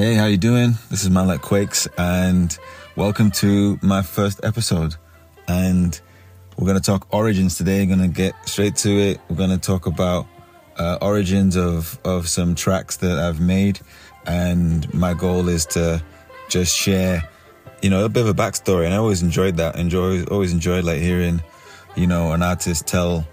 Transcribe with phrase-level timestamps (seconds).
[0.00, 0.78] Hey, how you doing?
[0.88, 2.58] This is Man Like Kweks, and
[2.96, 4.94] welcome to my first episode.
[5.46, 6.00] And
[6.56, 7.84] we're gonna talk origins today.
[7.84, 9.20] Gonna get straight to it.
[9.28, 10.26] We're gonna talk about
[10.78, 13.80] uh, origins of of some tracks that I've made,
[14.24, 16.02] and my goal is to
[16.48, 17.28] just share,
[17.82, 18.86] you know, a bit of a backstory.
[18.86, 19.76] And I always enjoyed that.
[19.76, 21.42] Enjoy, always enjoyed like hearing,
[21.94, 23.28] you know, an artist tell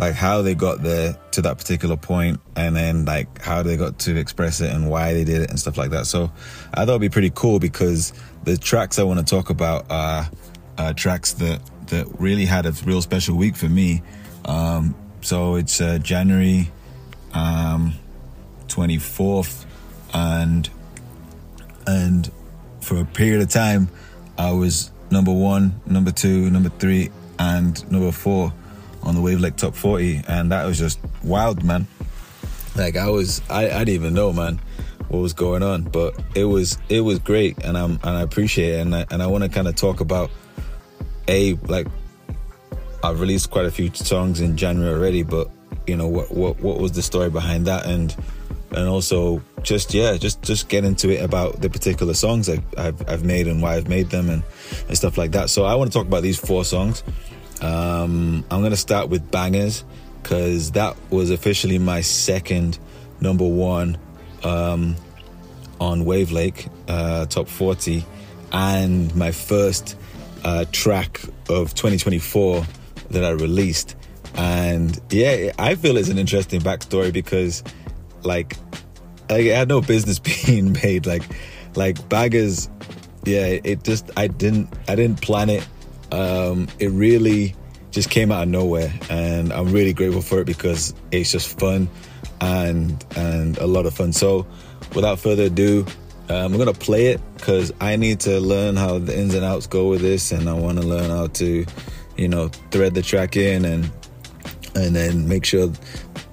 [0.00, 3.98] like how they got there to that particular point and then like how they got
[3.98, 6.06] to express it and why they did it and stuff like that.
[6.06, 6.32] So
[6.72, 8.14] I thought it'd be pretty cool because
[8.44, 10.28] the tracks I want to talk about are,
[10.96, 14.02] tracks that, that really had a real special week for me.
[14.46, 16.70] Um, so it's uh, January
[17.34, 17.92] um,
[18.68, 19.66] 24th
[20.14, 20.70] and
[21.86, 22.32] and
[22.80, 23.90] for a period of time
[24.38, 28.54] I was number one, number two, number three, and number four
[29.02, 31.86] on the Wavelake Top 40, and that was just wild, man.
[32.76, 34.60] Like I was, I, I didn't even know, man,
[35.08, 38.74] what was going on, but it was, it was great, and I'm, and I appreciate
[38.74, 40.30] it, and I, and I want to kind of talk about
[41.28, 41.86] a like
[43.02, 45.48] I've released quite a few songs in January already, but
[45.86, 48.14] you know what, what, what was the story behind that, and
[48.72, 53.08] and also just yeah, just just get into it about the particular songs I, I've
[53.08, 54.42] I've made and why I've made them and
[54.88, 55.50] and stuff like that.
[55.50, 57.02] So I want to talk about these four songs.
[57.60, 59.84] Um, I'm gonna start with bangers
[60.22, 62.78] because that was officially my second
[63.20, 63.98] number one
[64.42, 64.96] um,
[65.80, 68.04] on Wavelake uh, top 40
[68.52, 69.96] and my first
[70.44, 72.64] uh, track of 2024
[73.10, 73.96] that I released.
[74.34, 77.62] And yeah, I feel it's an interesting backstory because
[78.22, 78.56] like
[79.28, 81.06] I had no business being made.
[81.06, 81.22] Like
[81.74, 82.68] like bangers,
[83.24, 85.66] yeah, it just I didn't I didn't plan it.
[86.12, 87.54] Um, it really
[87.90, 91.88] just came out of nowhere, and I'm really grateful for it because it's just fun
[92.40, 94.12] and and a lot of fun.
[94.12, 94.46] So,
[94.94, 95.86] without further ado,
[96.28, 99.66] um, I'm gonna play it because I need to learn how the ins and outs
[99.66, 101.66] go with this, and I want to learn how to,
[102.16, 103.90] you know, thread the track in and
[104.76, 105.72] and then make sure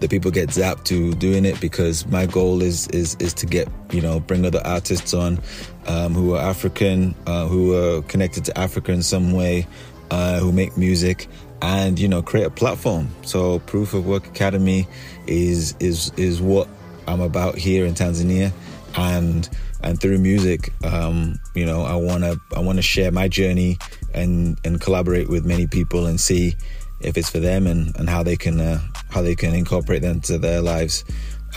[0.00, 3.68] the people get zapped to doing it because my goal is is is to get
[3.92, 5.38] you know bring other artists on
[5.86, 9.66] um, who are African, uh, who are connected to Africa in some way,
[10.10, 11.28] uh, who make music
[11.62, 13.08] and you know create a platform.
[13.22, 14.86] So Proof of Work Academy
[15.26, 16.68] is is is what
[17.06, 18.52] I'm about here in Tanzania,
[18.96, 19.48] and
[19.82, 23.78] and through music, um, you know, I wanna I wanna share my journey
[24.14, 26.56] and and collaborate with many people and see
[27.00, 28.80] if it's for them and, and how they can uh,
[29.10, 31.04] how they can incorporate them to their lives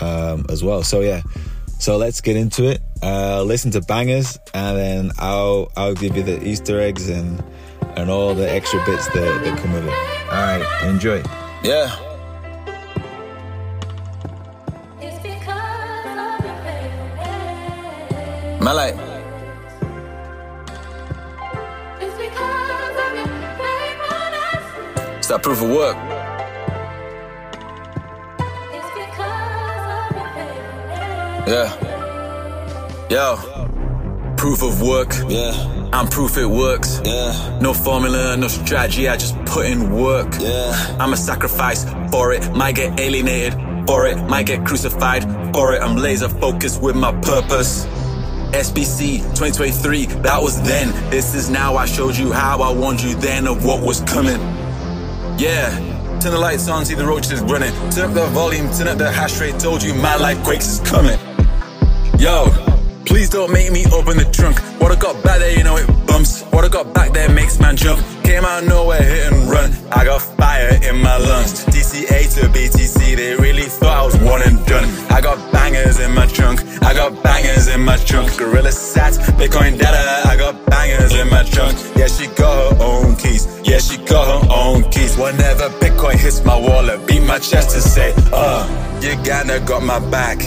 [0.00, 0.82] um, as well.
[0.82, 1.22] So yeah,
[1.80, 2.80] so let's get into it.
[3.02, 7.42] Uh, listen to bangers, and then I'll I'll give you the Easter eggs and
[7.96, 9.92] and all the extra bits that, that come with it.
[10.30, 11.22] All right, enjoy.
[11.64, 11.90] Yeah.
[18.60, 18.92] Malay.
[25.16, 26.19] It's that proof of work.
[31.50, 33.08] Yeah.
[33.10, 33.36] Yo.
[34.36, 35.12] Proof of work.
[35.28, 35.88] Yeah.
[35.92, 37.00] I'm proof it works.
[37.04, 37.58] Yeah.
[37.60, 40.32] No formula, no strategy, I just put in work.
[40.38, 40.96] Yeah.
[41.00, 42.48] I'm a sacrifice for it.
[42.52, 43.54] Might get alienated
[43.88, 44.16] for it.
[44.28, 45.82] Might get crucified for it.
[45.82, 47.84] I'm laser focused with my purpose.
[48.52, 50.92] SPC 2023, that was then.
[51.10, 51.74] This is now.
[51.74, 54.38] I showed you how I warned you then of what was coming.
[55.36, 55.68] Yeah.
[56.20, 57.72] Turn the lights on, see the roaches running.
[57.90, 59.58] Turn up the volume, turn up the hash rate.
[59.58, 61.18] Told you my life quakes is coming.
[62.20, 62.44] Yo,
[63.06, 64.60] please don't make me open the trunk.
[64.78, 66.42] What I got back there, you know it bumps.
[66.52, 67.98] What I got back there makes man jump.
[68.24, 69.72] Came out nowhere, hit and run.
[69.90, 71.64] I got fire in my lungs.
[71.64, 74.84] DCA to BTC, they really thought I was one and done.
[75.10, 76.60] I got bangers in my trunk.
[76.82, 78.36] I got bangers in my trunk.
[78.36, 80.28] Gorilla sats, Bitcoin data.
[80.28, 81.78] I got bangers in my trunk.
[81.96, 83.48] Yeah, she got her own keys.
[83.64, 85.16] Yeah, she got her own keys.
[85.16, 88.68] Whenever Bitcoin hits my wallet, beat my chest and say, uh,
[89.00, 90.38] Uganda got my back.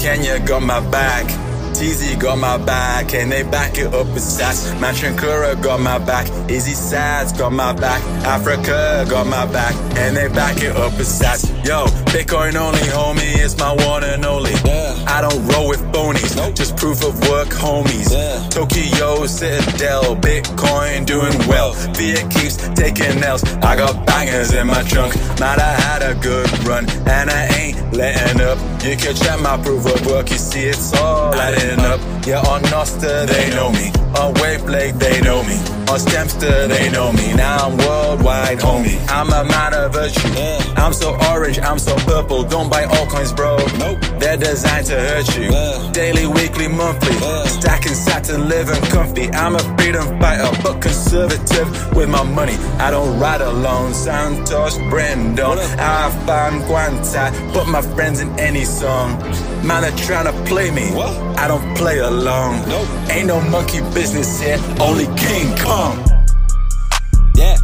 [0.00, 1.49] Kenya got my back.
[1.74, 4.72] TZ got my back, and they back it up with stats.
[4.80, 6.26] Machankura got my back.
[6.50, 8.02] Easy Sads got my back.
[8.24, 11.48] Africa got my back, and they back it up with stats.
[11.64, 14.52] Yo, Bitcoin only, homie, it's my one and only.
[14.64, 15.04] Yeah.
[15.06, 16.54] I don't roll with phonies, nope.
[16.54, 18.10] just proof of work, homies.
[18.10, 18.48] Yeah.
[18.48, 21.72] Tokyo, Citadel, Bitcoin doing well.
[21.72, 23.44] Fiat keeps taking L's.
[23.62, 25.14] I got bangers in my trunk.
[25.38, 28.58] Man, I had a good run, and I ain't letting up.
[28.84, 31.30] You can check my proof of work, you see it's all
[31.80, 32.00] up.
[32.26, 33.88] Yeah, on Nostr, they know me.
[34.18, 35.79] On Wavelake, they know me.
[35.90, 37.34] On Stemstr, they know me.
[37.34, 38.96] Now I'm worldwide, homie.
[39.08, 40.28] I'm a man of virtue.
[40.76, 43.56] I'm so orange, I'm so purple, don't buy all coins, bro.
[43.76, 43.98] Nope.
[44.20, 45.50] They're designed to hurt you.
[45.52, 45.90] Uh.
[45.90, 47.16] Daily, weekly, monthly.
[47.20, 47.44] Uh.
[47.46, 49.30] Stacking satin, living comfy.
[49.30, 52.54] I'm a freedom fighter, but conservative with my money.
[52.78, 53.90] I don't ride alone.
[53.90, 57.52] Santosh, Brandon, I find Guantai.
[57.52, 59.18] Put my friends in any song.
[59.66, 60.86] Man are trying to play me.
[60.94, 61.10] What?
[61.36, 62.68] I don't play along.
[62.68, 62.88] Nope.
[63.10, 65.79] Ain't no monkey business here, only King Kong.
[65.80, 67.56] Yeah,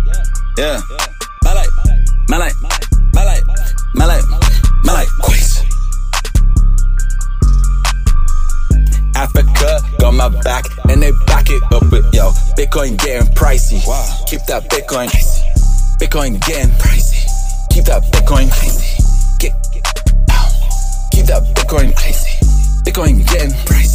[0.56, 0.80] yeah.
[1.44, 1.66] Malay,
[2.30, 2.50] Malay,
[3.12, 3.40] Malay,
[3.94, 4.20] Malay,
[4.84, 5.62] Malay, quiz.
[9.14, 12.30] Africa got my back and they back it up with yo.
[12.56, 13.84] Bitcoin getting pricey.
[14.26, 15.10] Keep that Bitcoin.
[16.00, 17.20] Bitcoin getting pricey.
[17.70, 18.48] Keep that Bitcoin.
[19.38, 19.52] Get,
[21.12, 21.92] keep that Bitcoin.
[22.82, 23.85] Bitcoin getting pricey.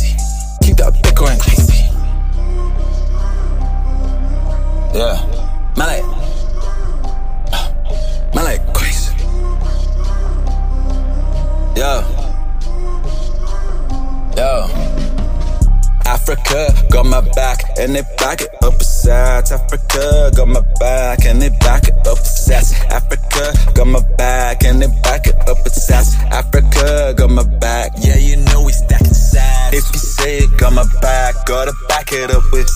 [17.92, 19.52] And they back it up besides.
[19.52, 22.74] Africa got my back and they back it up besides.
[22.90, 26.16] Africa got my back and they back it up besides.
[26.32, 27.92] Africa got my back.
[27.98, 29.76] Yeah, you know we stacking sides.
[29.76, 32.70] If you say it got my back, gotta back it up with.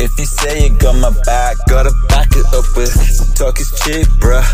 [0.00, 2.92] If you say you got my back, gotta back it up with.
[3.36, 4.44] Talk is cheap, bruh.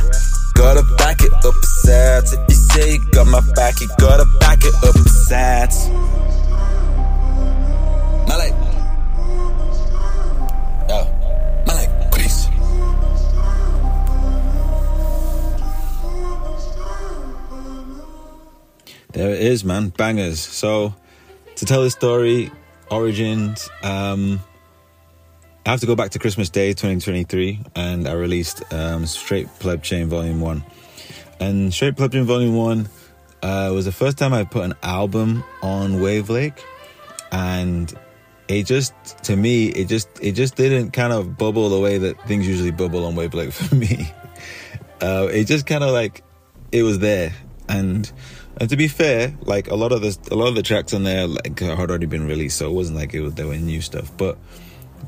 [0.55, 2.33] Gotta back it up besides.
[2.33, 5.89] If you say you got my back, you gotta back it up besides.
[8.29, 8.53] Malay.
[19.15, 19.91] There it is, man.
[19.91, 20.41] Bangers.
[20.41, 20.93] So,
[21.55, 22.51] to tell the story,
[22.91, 24.41] origins, um,
[25.65, 29.85] I have to go back to Christmas Day 2023 and I released um, Straight Pleb
[29.85, 30.65] Chain Volume 1.
[31.39, 32.89] And Straight Pleb Chain Volume 1
[33.43, 36.59] uh, was the first time I put an album on Wavelake
[37.31, 37.97] and
[38.49, 38.95] it just
[39.25, 42.71] to me it just it just didn't kind of bubble the way that things usually
[42.71, 44.13] bubble on Wavelake for me.
[45.01, 46.23] Uh, it just kind of like
[46.73, 47.33] it was there
[47.69, 48.11] and
[48.61, 51.03] and to be fair, like a lot of the a lot of the tracks on
[51.03, 53.81] there like had already been released, so it wasn't like it was there were new
[53.81, 54.17] stuff.
[54.17, 54.39] But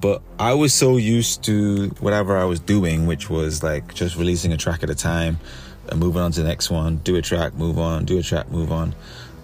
[0.00, 4.52] but I was so used to whatever I was doing, which was like just releasing
[4.52, 5.38] a track at a time
[5.88, 8.50] and moving on to the next one, do a track, move on, do a track,
[8.50, 8.94] move on.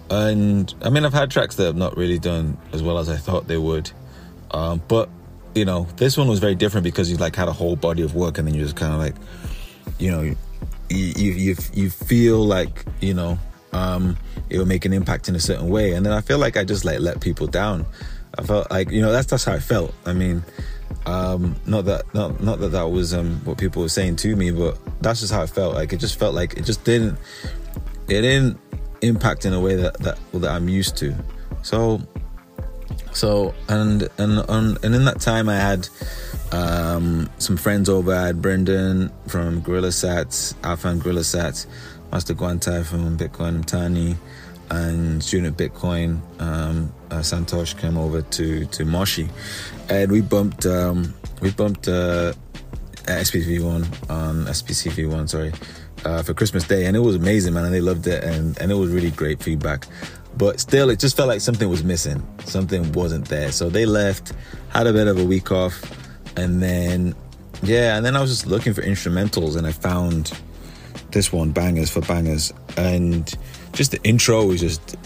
[0.09, 3.17] And I mean, I've had tracks that have not really done as well as I
[3.17, 3.91] thought they would.
[4.51, 5.09] Um, but
[5.55, 8.15] you know, this one was very different because you like had a whole body of
[8.15, 9.15] work, and then you just kind of like,
[9.99, 10.35] you know, you
[10.89, 13.37] you you, you feel like you know
[13.71, 14.17] um,
[14.49, 16.63] it will make an impact in a certain way, and then I feel like I
[16.63, 17.85] just like let people down.
[18.37, 19.93] I felt like you know that's that's how I felt.
[20.05, 20.43] I mean,
[21.05, 24.51] um, not that not not that that was um, what people were saying to me,
[24.51, 25.75] but that's just how I felt.
[25.75, 27.17] Like it just felt like it just didn't
[28.07, 28.59] it didn't
[29.03, 31.13] impact in a way that that that I'm used to.
[31.61, 32.01] So
[33.11, 35.87] so and and and, in that time I had
[36.51, 38.13] um, some friends over.
[38.13, 41.67] I had Brendan from Gorilla Sats, Alpha Gorilla Sats,
[42.11, 44.15] Master Guantai from Bitcoin Tani,
[44.69, 46.21] and student Bitcoin.
[46.39, 49.29] Um, uh, Santosh came over to to Moshi,
[49.89, 52.33] and we bumped um, we bumped uh,
[53.05, 55.27] SPV one on SPCV one.
[55.27, 55.51] Sorry.
[56.05, 58.71] Uh, for Christmas Day, and it was amazing, man, and they loved it, and, and
[58.73, 59.87] it was really great feedback.
[60.37, 62.21] But still, it just felt like something was missing.
[62.43, 63.53] Something wasn't there.
[63.53, 64.33] So they left,
[64.67, 65.81] had a bit of a week off,
[66.35, 67.15] and then,
[67.61, 70.37] yeah, and then I was just looking for instrumentals, and I found
[71.11, 73.33] this one, Bangers for Bangers, and
[73.71, 74.97] just the intro was just,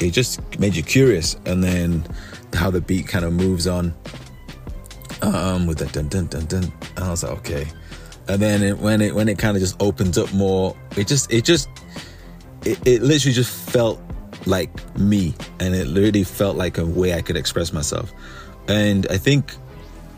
[0.00, 2.06] it just made you curious, and then
[2.52, 3.92] how the beat kind of moves on,
[5.22, 7.66] um, with that dun dun dun dun, and I was like, okay
[8.28, 11.32] and then it, when it when it kind of just opens up more it just
[11.32, 11.68] it just
[12.64, 14.00] it, it literally just felt
[14.46, 15.34] like me.
[15.60, 18.12] And it really felt like a way i could express myself.
[18.68, 19.54] And i think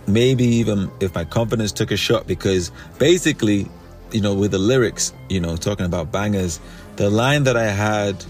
[0.06, 3.68] maybe even if my confidence took a shot because basically
[4.12, 6.60] you know with the lyrics you know talking about bangers
[6.94, 8.24] the line that i had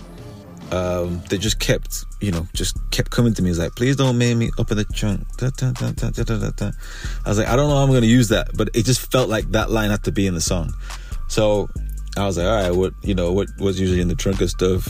[0.73, 3.51] um, that just kept, you know, just kept coming to me.
[3.51, 5.27] It's like, please don't make me up in the trunk.
[5.37, 6.71] Da, da, da,
[7.25, 9.11] I was like, I don't know how I'm going to use that, but it just
[9.13, 10.73] felt like that line had to be in the song.
[11.29, 11.69] So
[12.17, 14.51] I was like, all right, what, you know, what was usually in the trunk of
[14.51, 14.89] stuff,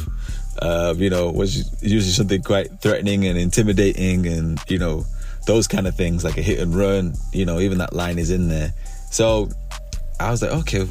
[0.61, 5.05] uh, you know, was usually something quite threatening and intimidating and, you know,
[5.47, 8.31] those kind of things, like a hit and run, you know, even that line is
[8.31, 8.73] in there.
[9.11, 9.49] So
[10.19, 10.87] I was like, okay,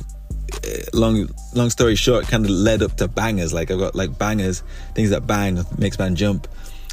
[0.93, 3.53] long long story short, kind of led up to bangers.
[3.53, 6.47] Like I've got like bangers, things that bang makes man jump.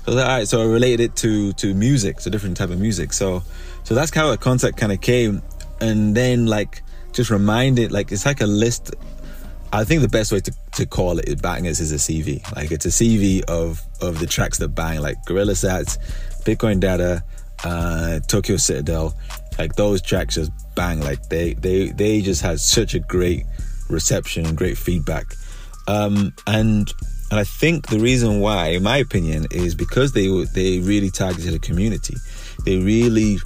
[0.04, 2.78] So like, all right, so I related it to to music, to different type of
[2.78, 3.12] music.
[3.12, 3.42] So
[3.84, 5.42] so that's how the concept kind of came,
[5.80, 8.94] and then like just reminded, like it's like a list
[9.74, 12.42] I think the best way to, to call it bangers is a CV.
[12.54, 15.96] Like it's a CV of of the tracks that bang, like Gorilla Sats,
[16.44, 17.24] Bitcoin Data,
[17.64, 19.14] uh, Tokyo Citadel.
[19.58, 21.00] Like those tracks just bang.
[21.00, 23.44] Like they they they just had such a great
[23.88, 25.26] reception and great feedback.
[25.88, 26.92] Um, and
[27.30, 31.54] and I think the reason why, in my opinion, is because they they really targeted
[31.54, 32.16] a community.
[32.64, 33.38] They really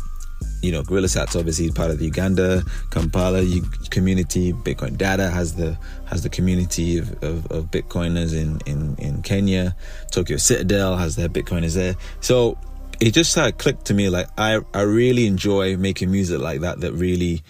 [0.62, 3.44] you know, Gorilla Sats obviously is part of the Uganda, Kampala
[3.90, 4.52] community.
[4.52, 9.76] Bitcoin Data has the has the community of, of, of, Bitcoiners in, in, in Kenya.
[10.10, 11.94] Tokyo Citadel has their Bitcoiners there.
[12.20, 12.58] So
[13.00, 16.60] it just had of clicked to me like I, I really enjoy making music like
[16.60, 17.42] that that really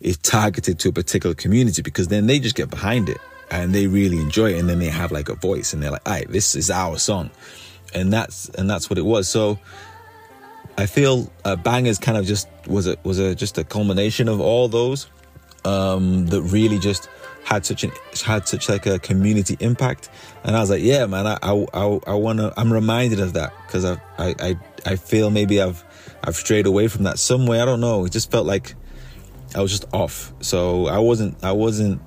[0.00, 3.18] is targeted to a particular community because then they just get behind it
[3.50, 6.06] and they really enjoy it and then they have like a voice and they're like,
[6.08, 7.30] all right, this is our song.
[7.92, 9.28] And that's and that's what it was.
[9.28, 9.58] So
[10.78, 14.40] I feel uh, Bangers kind of just was a was a just a culmination of
[14.40, 15.08] all those
[15.64, 17.08] um, that really just
[17.44, 17.92] had such an
[18.24, 20.10] had such like a community impact,
[20.44, 23.52] and I was like, yeah, man, I I I, I wanna I'm reminded of that
[23.66, 24.56] because I, I I
[24.86, 25.84] I feel maybe I've
[26.22, 27.60] I've strayed away from that some way.
[27.60, 28.04] I don't know.
[28.04, 28.74] It just felt like
[29.54, 30.32] I was just off.
[30.40, 32.00] So I wasn't I wasn't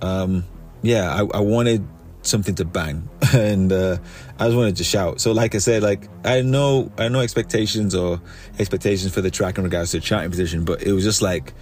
[0.00, 0.44] um
[0.82, 1.86] yeah I, I wanted
[2.22, 3.98] something to bang and uh,
[4.38, 5.20] I just wanted to shout.
[5.20, 8.20] So like I said, like I know I know expectations or
[8.58, 11.52] expectations for the track in regards to the charting position, but it was just like,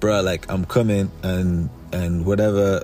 [0.00, 2.82] bruh, like I'm coming and and whatever.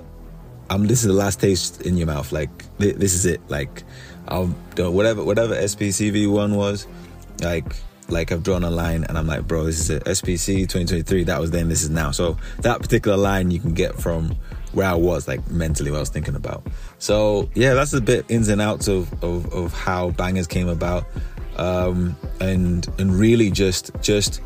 [0.69, 0.87] I'm.
[0.87, 2.31] This is the last taste in your mouth.
[2.31, 3.41] Like this is it.
[3.49, 3.83] Like
[4.27, 4.47] I'll
[4.77, 6.87] whatever whatever SPCV one was,
[7.41, 7.75] like
[8.07, 10.03] like I've drawn a line and I'm like, bro, this is it.
[10.05, 11.23] SPC 2023.
[11.25, 11.69] That was then.
[11.69, 12.11] This is now.
[12.11, 14.35] So that particular line you can get from
[14.73, 16.67] where I was, like mentally, what I was thinking about.
[16.99, 21.05] So yeah, that's a bit ins and outs of of, of how bangers came about,
[21.57, 24.41] um, and and really just just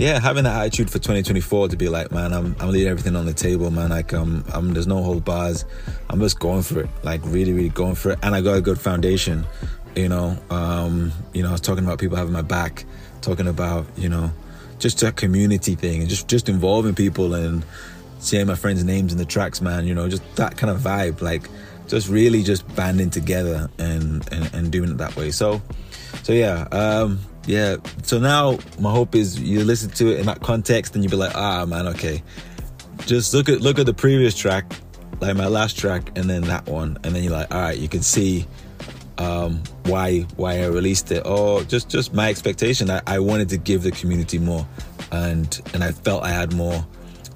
[0.00, 3.26] yeah, having that attitude for 2024 to be like, man, I'm I'm leaving everything on
[3.26, 3.90] the table, man.
[3.90, 5.66] Like um, I'm there's no hold bars.
[6.08, 8.62] I'm just going for it, like really really going for it, and I got a
[8.62, 9.46] good foundation.
[9.94, 12.86] You know, um, you know, I was talking about people having my back,
[13.20, 14.32] talking about you know,
[14.78, 17.62] just a community thing, and just just involving people and
[18.20, 19.86] seeing my friends' names in the tracks, man.
[19.86, 21.46] You know, just that kind of vibe, like
[21.88, 25.30] just really just banding together and and, and doing it that way.
[25.30, 25.60] So,
[26.22, 27.76] so yeah, um, yeah.
[28.02, 31.16] So now my hope is you listen to it in that context and you be
[31.16, 32.22] like, ah, man, okay.
[33.06, 34.70] Just look at look at the previous track,
[35.20, 37.88] like my last track, and then that one, and then you're like, all right, you
[37.88, 38.46] can see
[39.18, 42.90] um, why why I released it, or just just my expectation.
[42.90, 44.66] I, I wanted to give the community more,
[45.12, 46.86] and and I felt I had more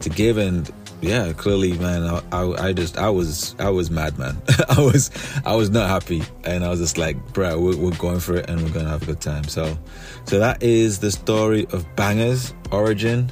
[0.01, 0.71] to give and
[1.05, 4.41] yeah clearly man I, I, I, just i was i was mad man.
[4.69, 5.11] I was
[5.45, 6.23] i was not happy.
[6.45, 9.03] And i was just like bro we're, we're, going for it and we're gonna have
[9.03, 9.45] a good time.
[9.45, 9.77] So
[10.25, 13.31] so that is the story of bangers origin.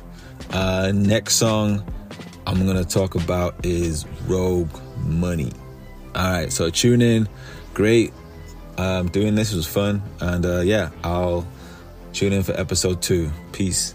[0.50, 1.82] Uh next song
[2.46, 5.52] i'm gonna talk about is rogue money.
[6.14, 7.28] All right so tune in.
[7.74, 8.12] Great
[8.76, 10.02] um doing this was fun.
[10.20, 11.46] And uh yeah i'll
[12.12, 13.30] tune in for episode two.
[13.52, 13.94] Peace